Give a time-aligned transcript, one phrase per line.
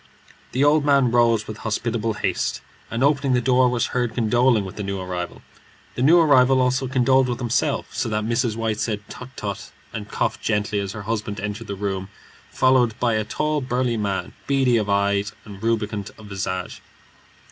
[0.53, 4.75] The old man rose with hospitable haste, and opening the door, was heard condoling with
[4.75, 5.43] the new arrival.
[5.93, 8.55] The new arrival also condoled with himself, so that Mrs.
[8.55, 12.09] White said, "Tut, tut!" and coughed gently as her husband entered the room,
[12.49, 16.81] followed by a tall, burly man, beady of eye and rubicund of visage.